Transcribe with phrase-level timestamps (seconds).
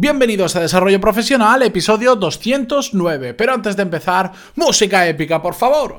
[0.00, 3.34] Bienvenidos a Desarrollo Profesional, episodio 209.
[3.34, 5.97] Pero antes de empezar, música épica, por favor.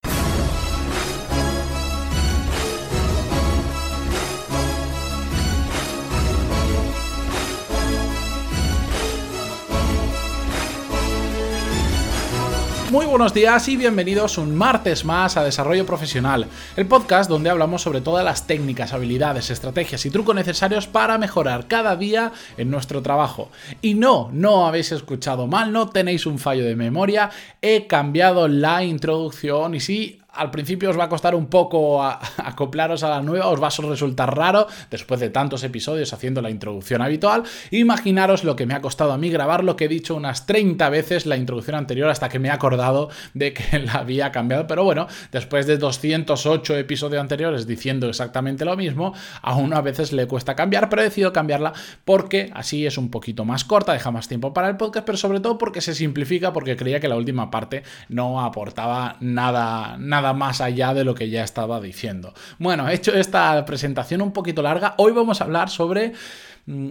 [12.91, 17.83] Muy buenos días y bienvenidos un martes más a Desarrollo Profesional, el podcast donde hablamos
[17.83, 23.03] sobre todas las técnicas, habilidades, estrategias y trucos necesarios para mejorar cada día en nuestro
[23.03, 23.51] trabajo.
[23.83, 27.29] Y no, no habéis escuchado mal, no tenéis un fallo de memoria,
[27.61, 32.01] he cambiado la introducción y sí, al principio os va a costar un poco
[32.37, 36.49] acoplaros a la nueva, os va a resultar raro después de tantos episodios haciendo la
[36.49, 37.43] introducción habitual.
[37.71, 40.89] Imaginaros lo que me ha costado a mí grabar lo que he dicho unas 30
[40.89, 44.65] veces la introducción anterior hasta que me he acordado de que la había cambiado.
[44.67, 50.27] Pero bueno, después de 208 episodios anteriores diciendo exactamente lo mismo, aún a veces le
[50.27, 51.73] cuesta cambiar, pero he decidido cambiarla
[52.05, 55.39] porque así es un poquito más corta, deja más tiempo para el podcast, pero sobre
[55.39, 60.61] todo porque se simplifica, porque creía que la última parte no aportaba nada, nada más
[60.61, 62.33] allá de lo que ya estaba diciendo.
[62.57, 64.95] Bueno, he hecho esta presentación un poquito larga.
[64.97, 66.13] Hoy vamos a hablar sobre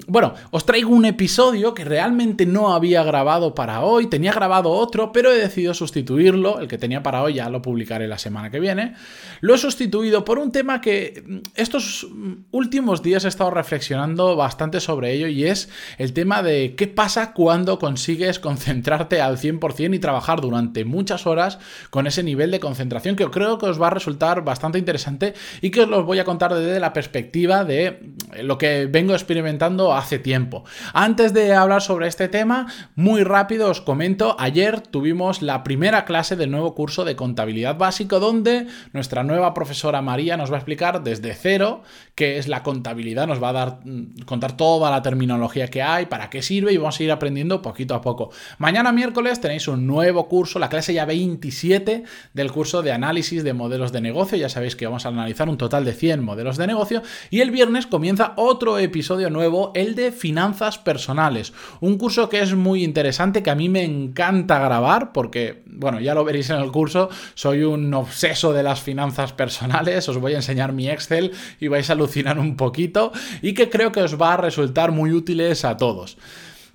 [0.09, 5.13] bueno, os traigo un episodio que realmente no había grabado para hoy, tenía grabado otro,
[5.13, 8.59] pero he decidido sustituirlo, el que tenía para hoy ya lo publicaré la semana que
[8.59, 8.95] viene.
[9.41, 12.09] Lo he sustituido por un tema que mm, estos
[12.51, 17.33] últimos días he estado reflexionando bastante sobre ello y es el tema de qué pasa
[17.33, 23.15] cuando consigues concentrarte al 100% y trabajar durante muchas horas con ese nivel de concentración
[23.15, 26.25] que creo que os va a resultar bastante interesante y que os lo voy a
[26.25, 28.01] contar desde la perspectiva de
[28.43, 30.65] lo que vengo experimentando hace tiempo.
[30.95, 36.37] Antes de hablar sobre este tema, muy rápido os comento, ayer tuvimos la primera clase
[36.37, 41.03] del nuevo curso de contabilidad básico donde nuestra nueva profesora María nos va a explicar
[41.03, 41.83] desde cero
[42.15, 46.07] qué es la contabilidad, nos va a dar mm, contar toda la terminología que hay,
[46.07, 48.31] para qué sirve y vamos a ir aprendiendo poquito a poco.
[48.57, 53.53] Mañana miércoles tenéis un nuevo curso, la clase ya 27 del curso de análisis de
[53.53, 56.67] modelos de negocio, ya sabéis que vamos a analizar un total de 100 modelos de
[56.67, 61.53] negocio y el viernes comienza otro episodio nuevo el de finanzas personales.
[61.81, 66.15] Un curso que es muy interesante, que a mí me encanta grabar, porque, bueno, ya
[66.15, 70.37] lo veréis en el curso, soy un obseso de las finanzas personales, os voy a
[70.37, 74.35] enseñar mi Excel y vais a alucinar un poquito, y que creo que os va
[74.35, 76.17] a resultar muy útiles a todos.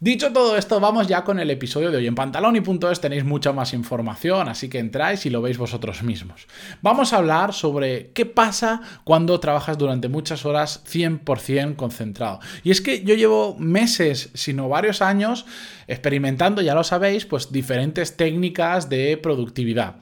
[0.04, 2.08] Dicho todo esto, vamos ya con el episodio de hoy.
[2.08, 6.46] En pantaloni.es tenéis mucha más información, así que entráis y lo veis vosotros mismos.
[6.82, 12.42] Vamos a hablar sobre qué pasa cuando trabajas durante muchas horas 100% concentrado.
[12.66, 15.46] Y es que yo llevo meses, sino varios años,
[15.88, 19.96] experimentando, ya lo sabéis, pues diferentes técnicas de productividad.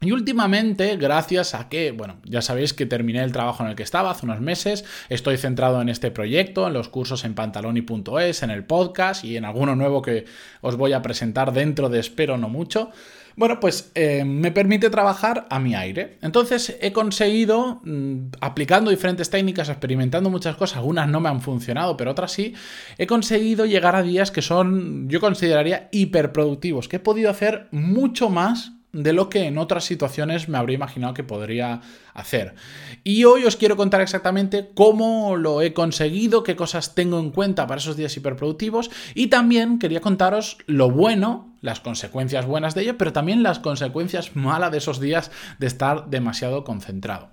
[0.00, 3.82] Y últimamente, gracias a que, bueno, ya sabéis que terminé el trabajo en el que
[3.82, 8.50] estaba hace unos meses, estoy centrado en este proyecto, en los cursos en pantaloni.es, en
[8.50, 10.24] el podcast y en alguno nuevo que
[10.60, 12.92] os voy a presentar dentro de espero no mucho.
[13.34, 16.18] Bueno, pues eh, me permite trabajar a mi aire.
[16.22, 21.96] Entonces he conseguido, mm, aplicando diferentes técnicas, experimentando muchas cosas, algunas no me han funcionado,
[21.96, 22.54] pero otras sí,
[22.98, 28.30] he conseguido llegar a días que son, yo consideraría, hiperproductivos, que he podido hacer mucho
[28.30, 31.82] más de lo que en otras situaciones me habría imaginado que podría
[32.14, 32.54] hacer.
[33.04, 37.66] Y hoy os quiero contar exactamente cómo lo he conseguido, qué cosas tengo en cuenta
[37.66, 42.98] para esos días hiperproductivos y también quería contaros lo bueno, las consecuencias buenas de ello,
[42.98, 47.30] pero también las consecuencias malas de esos días de estar demasiado concentrado.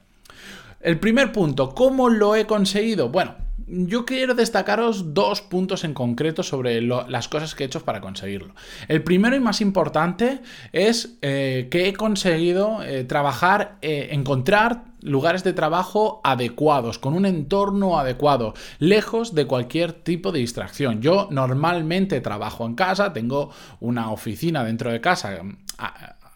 [0.81, 3.09] El primer punto, ¿cómo lo he conseguido?
[3.09, 8.01] Bueno, yo quiero destacaros dos puntos en concreto sobre las cosas que he hecho para
[8.01, 8.53] conseguirlo.
[8.87, 15.43] El primero y más importante es eh, que he conseguido eh, trabajar, eh, encontrar lugares
[15.43, 21.01] de trabajo adecuados, con un entorno adecuado, lejos de cualquier tipo de distracción.
[21.01, 25.41] Yo normalmente trabajo en casa, tengo una oficina dentro de casa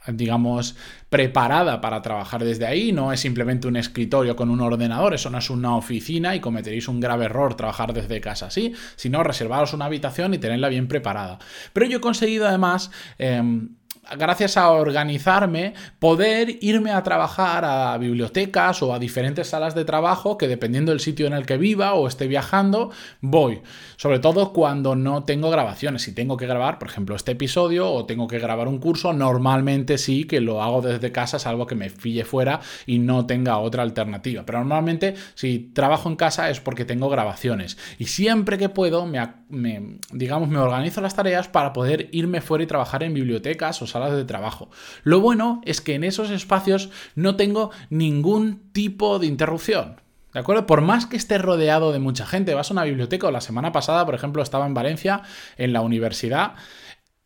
[0.07, 0.75] digamos,
[1.09, 5.39] preparada para trabajar desde ahí, no es simplemente un escritorio con un ordenador, eso no
[5.39, 9.85] es una oficina y cometeréis un grave error trabajar desde casa así, sino reservaros una
[9.85, 11.39] habitación y tenerla bien preparada.
[11.73, 12.91] Pero yo he conseguido además...
[13.17, 13.78] Em,
[14.17, 20.37] gracias a organizarme, poder irme a trabajar a bibliotecas o a diferentes salas de trabajo
[20.37, 22.91] que dependiendo del sitio en el que viva o esté viajando,
[23.21, 23.61] voy.
[23.97, 26.03] Sobre todo cuando no tengo grabaciones.
[26.03, 29.97] Si tengo que grabar, por ejemplo, este episodio o tengo que grabar un curso, normalmente
[29.97, 33.83] sí que lo hago desde casa, salvo que me fille fuera y no tenga otra
[33.83, 34.45] alternativa.
[34.45, 37.77] Pero normalmente si trabajo en casa es porque tengo grabaciones.
[37.97, 42.67] Y siempre que puedo, me, digamos, me organizo las tareas para poder irme fuera y
[42.67, 44.69] trabajar en bibliotecas o salas de trabajo.
[45.03, 49.97] Lo bueno es que en esos espacios no tengo ningún tipo de interrupción.
[50.33, 50.67] ¿De acuerdo?
[50.67, 53.71] Por más que esté rodeado de mucha gente, vas a una biblioteca o la semana
[53.71, 55.23] pasada, por ejemplo, estaba en Valencia,
[55.57, 56.53] en la universidad.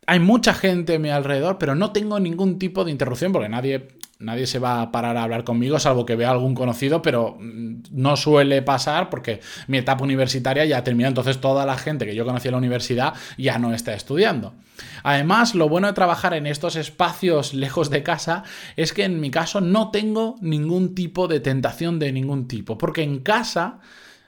[0.06, 3.88] Hay mucha gente a mi alrededor, pero no tengo ningún tipo de interrupción porque nadie
[4.24, 7.82] Nadie se va a parar a hablar conmigo, salvo que vea algún conocido, pero mm,
[7.90, 12.24] no suele pasar porque mi etapa universitaria ya terminó, entonces toda la gente que yo
[12.24, 14.54] conocí en la universidad ya no está estudiando.
[15.02, 18.44] Además, lo bueno de trabajar en estos espacios lejos de casa
[18.76, 23.02] es que en mi caso no tengo ningún tipo de tentación de ningún tipo, porque
[23.02, 23.80] en casa...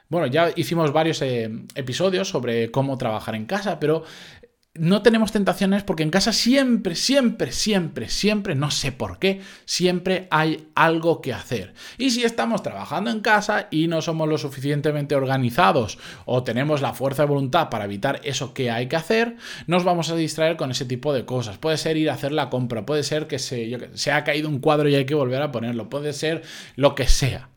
[0.08, 4.04] Bueno, ya hicimos varios eh, episodios sobre cómo trabajar en casa, pero
[4.78, 10.28] no tenemos tentaciones porque en casa siempre, siempre, siempre, siempre, no sé por qué, siempre
[10.30, 11.74] hay algo que hacer.
[11.98, 16.94] Y si estamos trabajando en casa y no somos lo suficientemente organizados o tenemos la
[16.94, 19.36] fuerza de voluntad para evitar eso que hay que hacer,
[19.66, 21.58] nos vamos a distraer con ese tipo de cosas.
[21.58, 24.60] Puede ser ir a hacer la compra, puede ser que se, se ha caído un
[24.60, 26.42] cuadro y hay que volver a ponerlo, puede ser
[26.76, 27.50] lo que sea.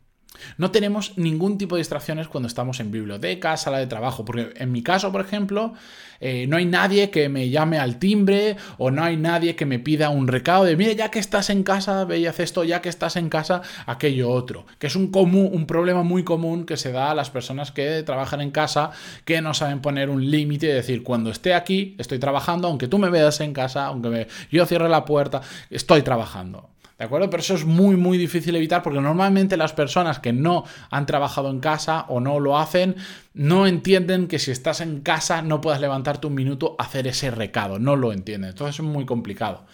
[0.58, 4.72] No tenemos ningún tipo de distracciones cuando estamos en biblioteca, sala de trabajo, porque en
[4.72, 5.74] mi caso, por ejemplo,
[6.20, 9.78] eh, no hay nadie que me llame al timbre o no hay nadie que me
[9.78, 12.90] pida un recado de, mire, ya que estás en casa, ve y esto, ya que
[12.90, 16.92] estás en casa, aquello otro, que es un, común, un problema muy común que se
[16.92, 18.90] da a las personas que trabajan en casa,
[19.24, 22.98] que no saben poner un límite y decir, cuando esté aquí, estoy trabajando, aunque tú
[22.98, 25.40] me veas en casa, aunque yo cierre la puerta,
[25.70, 26.68] estoy trabajando.
[27.00, 27.30] ¿De acuerdo?
[27.30, 31.48] Pero eso es muy, muy difícil evitar porque normalmente las personas que no han trabajado
[31.48, 32.94] en casa o no lo hacen,
[33.32, 37.30] no entienden que si estás en casa no puedas levantarte un minuto a hacer ese
[37.30, 37.78] recado.
[37.78, 38.50] No lo entienden.
[38.50, 39.64] Entonces es muy complicado.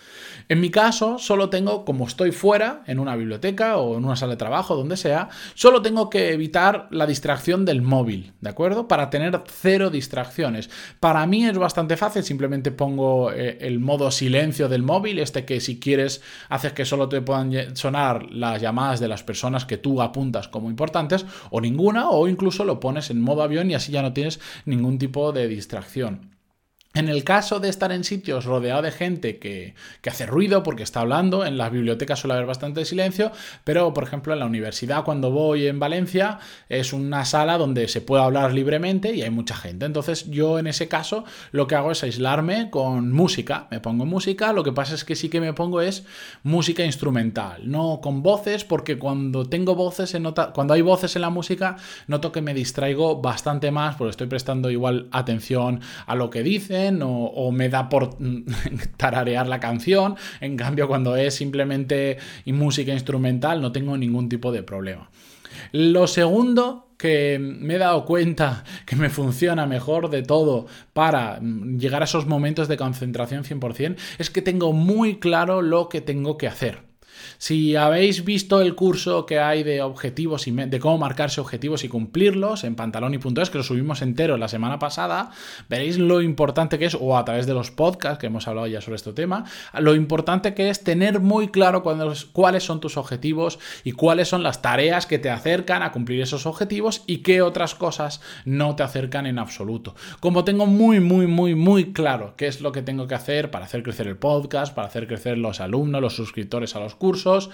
[0.49, 4.35] En mi caso, solo tengo, como estoy fuera, en una biblioteca o en una sala
[4.35, 8.87] de trabajo, donde sea, solo tengo que evitar la distracción del móvil, ¿de acuerdo?
[8.87, 10.71] Para tener cero distracciones.
[11.01, 15.61] Para mí es bastante fácil, simplemente pongo eh, el modo silencio del móvil, este que
[15.61, 20.01] si quieres haces que solo te puedan sonar las llamadas de las personas que tú
[20.01, 24.03] apuntas como importantes, o ninguna, o incluso lo pones en modo avión y así ya
[24.03, 26.36] no tienes ningún tipo de distracción.
[26.97, 29.75] En el caso de estar en sitios rodeado de gente que,
[30.09, 33.33] hace ruido porque está hablando, en las bibliotecas suele haber bastante silencio,
[33.65, 36.39] pero por ejemplo en la universidad cuando voy en Valencia
[36.71, 39.85] es una sala donde se puede hablar libremente y hay mucha gente.
[39.85, 44.55] Entonces yo en ese caso lo que hago es aislarme con música, me pongo música,
[44.55, 46.07] lo que pasa es que sí que me pongo es
[46.45, 51.21] música instrumental, no con voces porque cuando tengo voces, se nota, cuando hay voces en
[51.23, 51.77] la música
[52.07, 56.86] noto que me distraigo bastante más porque estoy prestando igual atención a lo que dicen
[57.03, 58.17] o, me da por
[58.97, 60.17] tararear la canción.
[60.41, 65.11] En cambio, cuando es simplemente música instrumental, no tengo ningún tipo de problema.
[65.73, 72.03] Lo segundo que me he dado cuenta que me funciona mejor de todo para llegar
[72.03, 76.49] a esos momentos de concentración 100% es que tengo muy claro lo que tengo que
[76.49, 76.86] hacer.
[77.39, 81.89] Si habéis visto el curso que hay de objetivos y de cómo marcarse objetivos y
[81.89, 85.31] cumplirlos en pantaloni.es, que lo subimos entero la semana pasada,
[85.69, 88.81] veréis lo importante que es, o a través de los podcasts que hemos hablado ya
[88.81, 89.45] sobre este tema,
[89.79, 94.63] lo importante que es tener muy claro cuáles son tus objetivos y cuáles son las
[94.63, 99.27] tareas que te acercan a cumplir esos objetivos y qué otras cosas no te acercan
[99.27, 99.95] en absoluto.
[100.21, 103.65] Como tengo muy, muy, muy, muy claro qué es lo que tengo que hacer para
[103.65, 107.51] hacer crecer el podcast, para hacer crecer los alumnos, los suscriptores a los cursos, cursos,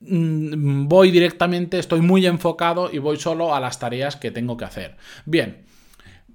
[0.00, 4.66] mm, voy directamente, estoy muy enfocado y voy solo a las tareas que tengo que
[4.66, 4.96] hacer.
[5.24, 5.64] Bien,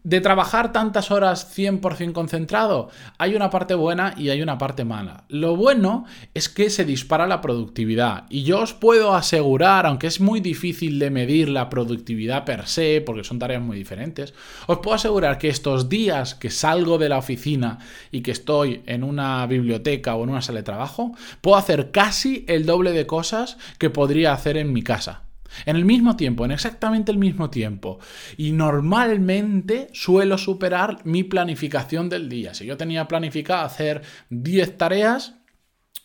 [0.03, 5.25] de trabajar tantas horas 100% concentrado, hay una parte buena y hay una parte mala.
[5.29, 10.19] Lo bueno es que se dispara la productividad y yo os puedo asegurar, aunque es
[10.19, 14.33] muy difícil de medir la productividad per se, porque son tareas muy diferentes,
[14.67, 17.79] os puedo asegurar que estos días que salgo de la oficina
[18.11, 22.45] y que estoy en una biblioteca o en una sala de trabajo, puedo hacer casi
[22.47, 25.26] el doble de cosas que podría hacer en mi casa.
[25.65, 27.99] En el mismo tiempo, en exactamente el mismo tiempo.
[28.37, 32.53] Y normalmente suelo superar mi planificación del día.
[32.53, 35.36] Si yo tenía planificado hacer 10 tareas,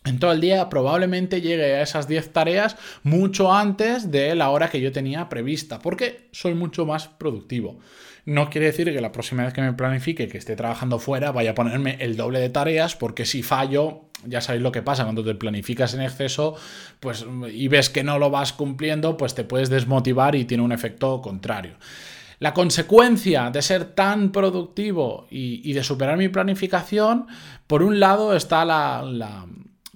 [0.04, 4.68] en todo el día probablemente llegue a esas 10 tareas mucho antes de la hora
[4.68, 7.78] que yo tenía prevista, porque soy mucho más productivo.
[8.24, 11.52] No quiere decir que la próxima vez que me planifique que esté trabajando fuera vaya
[11.52, 15.24] a ponerme el doble de tareas, porque si fallo, ya sabéis lo que pasa cuando
[15.24, 16.56] te planificas en exceso,
[17.00, 20.72] pues y ves que no lo vas cumpliendo, pues te puedes desmotivar y tiene un
[20.72, 21.74] efecto contrario.
[22.38, 27.28] La consecuencia de ser tan productivo y, de superar mi planificación,
[27.68, 29.46] por un lado está la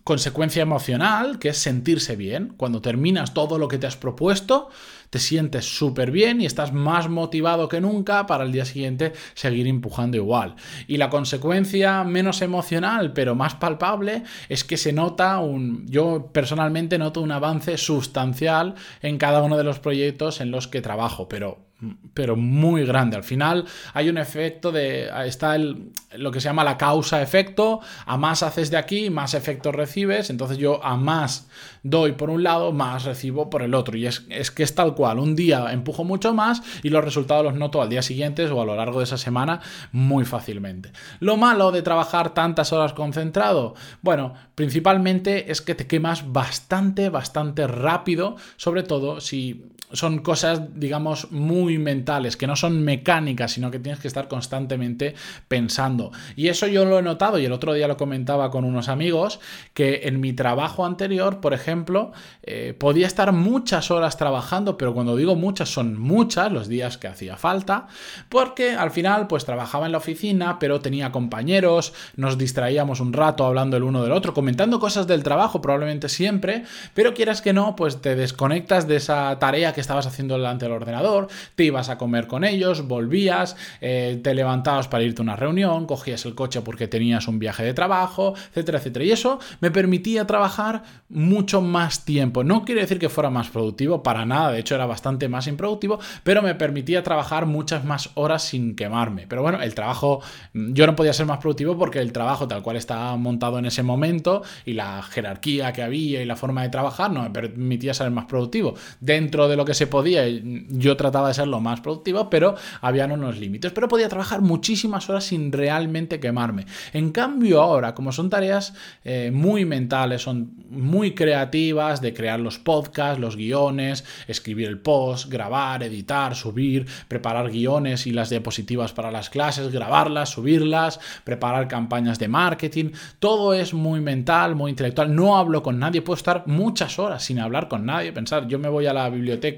[0.06, 2.54] consecuencia emocional, que es sentirse bien.
[2.56, 4.70] Cuando terminas todo lo que te has propuesto,
[5.16, 9.66] te sientes súper bien y estás más motivado que nunca para el día siguiente seguir
[9.66, 10.56] empujando igual.
[10.88, 15.87] Y la consecuencia menos emocional, pero más palpable, es que se nota un...
[15.88, 20.82] Yo personalmente noto un avance sustancial en cada uno de los proyectos en los que
[20.82, 21.66] trabajo, pero
[22.14, 23.16] pero muy grande.
[23.16, 25.11] Al final hay un efecto de.
[25.26, 27.80] Está el, lo que se llama la causa-efecto.
[28.06, 30.30] A más haces de aquí, más efectos recibes.
[30.30, 31.49] Entonces yo a más
[31.82, 33.96] doy por un lado, más recibo por el otro.
[33.96, 35.05] Y es, es, que es tal cual.
[35.14, 38.64] Un día empujo mucho más y los resultados los noto al día siguiente o a
[38.64, 39.60] lo largo de esa semana
[39.92, 40.92] muy fácilmente.
[41.20, 47.66] Lo malo de trabajar tantas horas concentrado, bueno, principalmente es que te quemas bastante, bastante
[47.66, 48.36] rápido.
[48.56, 54.00] Sobre todo si son cosas, digamos, muy mentales, que no son mecánicas, sino que tienes
[54.00, 55.14] que estar constantemente
[55.49, 56.11] pensando.
[56.35, 59.40] Y eso yo lo he notado y el otro día lo comentaba con unos amigos,
[59.75, 62.12] que en mi trabajo anterior, por ejemplo,
[62.43, 67.09] eh, podía estar muchas horas trabajando, pero cuando digo muchas, son muchas los días que
[67.09, 67.87] hacía falta,
[68.28, 73.45] porque al final pues trabajaba en la oficina, pero tenía compañeros, nos distraíamos un rato
[73.45, 76.64] hablando el uno del otro, comentando cosas del trabajo, probablemente siempre,
[76.95, 80.75] pero quieras que no, pues te desconectas de esa tarea que estabas haciendo delante del
[80.75, 85.37] ordenador, te ibas a comer con ellos, volvías, eh, te levantabas para irte a una
[85.37, 89.05] reunión, cogías el coche porque tenías un viaje de trabajo, etcétera, etcétera.
[89.05, 92.43] Y eso me permitía trabajar mucho más tiempo.
[92.43, 96.00] No quiere decir que fuera más productivo, para nada, de hecho era bastante más improductivo,
[96.25, 99.26] pero me permitía trabajar muchas más horas sin quemarme.
[99.28, 100.21] Pero bueno, el trabajo,
[100.52, 103.85] yo no podía ser más productivo porque el trabajo tal cual estaba montado en ese
[103.85, 108.11] momento y la jerarquía que había y la forma de trabajar no me permitía ser
[108.11, 108.75] más productivo.
[109.00, 113.12] Dentro de lo que se podía, yo trataba de ser lo más productivo, pero habían
[113.12, 113.73] unos límites.
[113.73, 116.64] Pero podía trabajar muchísimas horas sin realmente quemarme.
[116.94, 118.73] En cambio, ahora, como son tareas
[119.04, 125.28] eh, muy mentales, son muy creativas, de crear los podcasts, los guiones, escribir el post,
[125.28, 132.18] grabar, editar, subir, preparar guiones y las diapositivas para las clases, grabarlas, subirlas, preparar campañas
[132.18, 135.14] de marketing, todo es muy mental, muy intelectual.
[135.14, 138.68] No hablo con nadie, puedo estar muchas horas sin hablar con nadie, pensar, yo me
[138.68, 139.55] voy a la biblioteca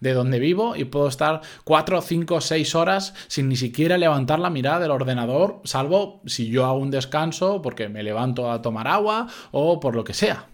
[0.00, 4.50] de donde vivo y puedo estar 4, 5, 6 horas sin ni siquiera levantar la
[4.50, 9.26] mirada del ordenador, salvo si yo hago un descanso porque me levanto a tomar agua
[9.50, 10.46] o por lo que sea.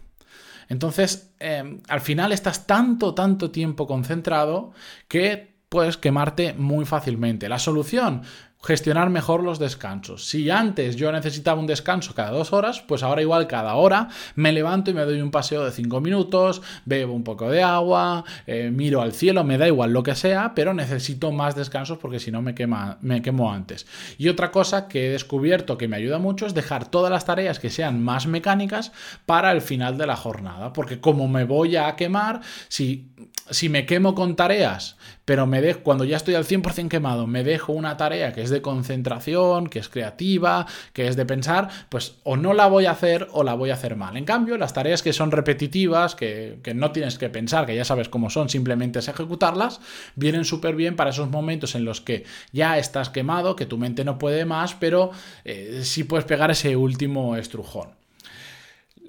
[0.68, 4.72] Entonces, em, al final estás tanto, tanto tiempo concentrado
[5.08, 7.48] que puedes quemarte muy fácilmente.
[7.48, 8.22] La solución,
[8.60, 10.26] gestionar mejor los descansos.
[10.26, 14.52] Si antes yo necesitaba un descanso cada dos horas, pues ahora igual cada hora me
[14.52, 18.70] levanto y me doy un paseo de cinco minutos, bebo un poco de agua, eh,
[18.72, 22.30] miro al cielo, me da igual lo que sea, pero necesito más descansos porque si
[22.30, 23.86] no me, quema, me quemo antes.
[24.18, 27.60] Y otra cosa que he descubierto que me ayuda mucho es dejar todas las tareas
[27.60, 28.92] que sean más mecánicas
[29.24, 33.12] para el final de la jornada, porque como me voy a quemar, si,
[33.50, 37.44] si me quemo con tareas, pero me dejo, cuando ya estoy al 100% quemado, me
[37.44, 42.14] dejo una tarea que es de concentración, que es creativa, que es de pensar, pues
[42.24, 44.16] o no la voy a hacer o la voy a hacer mal.
[44.16, 47.84] En cambio, las tareas que son repetitivas, que, que no tienes que pensar, que ya
[47.84, 49.80] sabes cómo son, simplemente es ejecutarlas,
[50.14, 54.04] vienen súper bien para esos momentos en los que ya estás quemado, que tu mente
[54.04, 55.10] no puede más, pero
[55.44, 57.97] eh, sí puedes pegar ese último estrujón.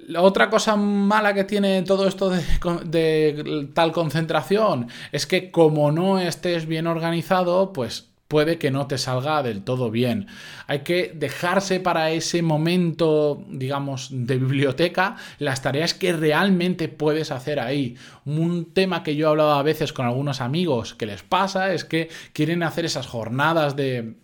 [0.06, 6.18] La otra cosa mala que tiene todo esto de, tal concentración es que como no
[6.18, 10.28] estés bien organizado, pues puede que no te salga del todo bien.
[10.68, 17.58] Hay que dejarse para ese momento, digamos, de biblioteca las tareas que realmente puedes hacer
[17.58, 17.96] ahí.
[18.24, 21.84] Un tema que yo he hablado a veces con algunos amigos que les pasa es
[21.84, 24.14] que quieren hacer esas jornadas de,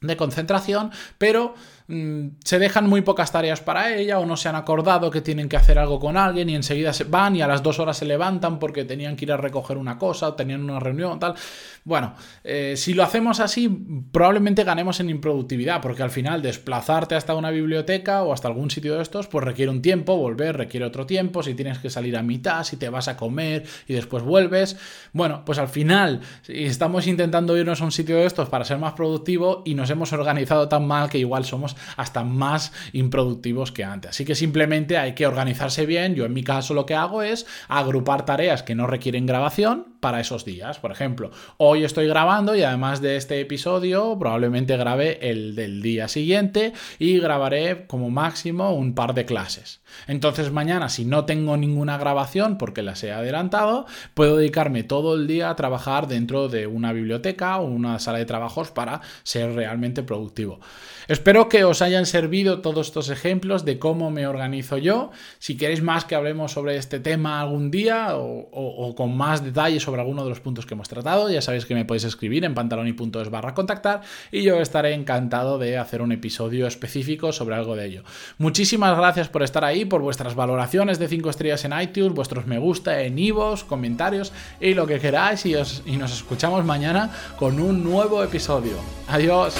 [0.00, 1.54] de concentración, pero
[1.88, 5.48] Mm, se dejan muy pocas tareas para ella o no se han acordado que tienen
[5.48, 8.04] que hacer algo con alguien y enseguida se van y a las dos horas se
[8.04, 11.34] levantan porque tenían que ir a recoger una cosa o tenían una reunión tal.
[11.84, 13.68] Bueno, eh, si lo hacemos así,
[14.16, 18.96] probablemente ganemos en improductividad porque al final desplazarte hasta una biblioteca o hasta algún sitio
[18.96, 22.22] de estos, pues requiere un tiempo, volver requiere otro tiempo, si tienes que salir a
[22.22, 24.78] mitad, si te vas a comer y después vuelves.
[25.12, 28.78] Bueno, pues al final, si estamos intentando irnos a un sitio de estos para ser
[28.78, 33.84] más productivo y nos hemos organizado tan mal que igual somos hasta más improductivos que
[33.84, 34.12] antes.
[34.12, 36.14] Así que simplemente hay que organizarse bien.
[36.14, 40.20] Yo en mi caso lo que hago es agrupar tareas que no requieren grabación para
[40.20, 40.78] esos días.
[40.78, 46.06] Por ejemplo, hoy estoy grabando y además de este episodio probablemente grabe el del día
[46.06, 49.80] siguiente y grabaré como máximo un par de clases.
[50.06, 55.26] Entonces mañana si no tengo ninguna grabación porque las he adelantado, puedo dedicarme todo el
[55.26, 60.04] día a trabajar dentro de una biblioteca o una sala de trabajos para ser realmente
[60.04, 60.60] productivo.
[61.08, 65.12] Espero que os hayan servido todos estos ejemplos de cómo me organizo yo.
[65.38, 69.95] Si queréis más que hablemos sobre este tema algún día o, con más detalles sobre
[70.00, 73.30] alguno de los puntos que hemos tratado, ya sabéis que me podéis escribir en pantaloni.es
[73.30, 78.02] barra contactar y yo estaré encantado de hacer un episodio específico sobre algo de ello.
[78.38, 82.58] Muchísimas gracias por estar ahí, por vuestras valoraciones de 5 estrellas en iTunes, vuestros me
[82.58, 85.54] gusta en Ivos, comentarios y lo que queráis y,
[85.86, 88.76] y nos escuchamos mañana con un nuevo episodio.
[89.08, 89.54] Adiós.